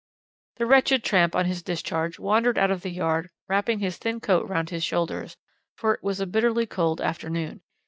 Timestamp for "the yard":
2.81-3.29